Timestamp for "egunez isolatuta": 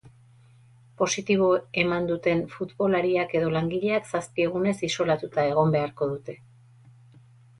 4.47-5.45